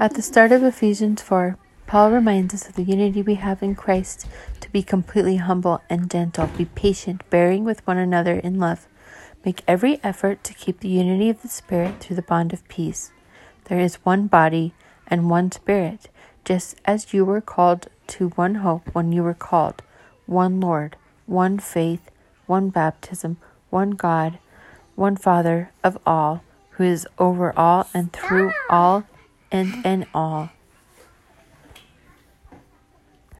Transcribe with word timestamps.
At 0.00 0.14
the 0.14 0.22
start 0.22 0.52
of 0.52 0.62
Ephesians 0.62 1.22
4, 1.22 1.56
Paul 1.86 2.12
reminds 2.12 2.54
us 2.54 2.68
of 2.68 2.76
the 2.76 2.84
unity 2.84 3.20
we 3.20 3.34
have 3.34 3.62
in 3.62 3.74
Christ 3.74 4.26
to 4.60 4.70
be 4.70 4.82
completely 4.82 5.36
humble 5.36 5.82
and 5.90 6.08
gentle, 6.10 6.46
be 6.46 6.66
patient, 6.66 7.28
bearing 7.30 7.64
with 7.64 7.84
one 7.86 7.98
another 7.98 8.34
in 8.34 8.60
love. 8.60 8.86
Make 9.44 9.62
every 9.66 9.98
effort 10.04 10.44
to 10.44 10.54
keep 10.54 10.80
the 10.80 10.88
unity 10.88 11.30
of 11.30 11.42
the 11.42 11.48
Spirit 11.48 12.00
through 12.00 12.16
the 12.16 12.22
bond 12.22 12.52
of 12.52 12.66
peace. 12.68 13.10
There 13.64 13.80
is 13.80 14.04
one 14.04 14.26
body 14.26 14.72
and 15.08 15.30
one 15.30 15.50
Spirit, 15.50 16.08
just 16.44 16.76
as 16.84 17.12
you 17.12 17.24
were 17.24 17.40
called 17.40 17.88
to 18.08 18.28
one 18.30 18.56
hope 18.56 18.94
when 18.94 19.12
you 19.12 19.22
were 19.22 19.34
called, 19.34 19.82
one 20.26 20.60
Lord, 20.60 20.96
one 21.26 21.58
faith, 21.58 22.10
one 22.46 22.70
baptism, 22.70 23.36
one 23.70 23.90
God, 23.90 24.38
one 24.94 25.16
Father 25.16 25.70
of 25.82 25.98
all, 26.06 26.42
who 26.72 26.84
is 26.84 27.06
over 27.18 27.52
all 27.58 27.88
and 27.92 28.12
through 28.12 28.52
all 28.70 29.04
and 29.50 29.84
in 29.84 30.06
all. 30.14 30.50